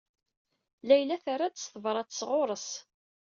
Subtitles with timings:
[0.87, 2.69] Layla terra-d s tebṛat sɣur-s.